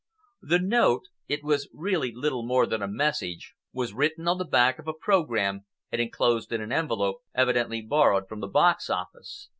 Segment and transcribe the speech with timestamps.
[0.41, 4.95] The note—it was really little more than a message—was written on the back of a
[4.99, 9.49] programme and enclosed in an envelope evidently borrowed from the box office.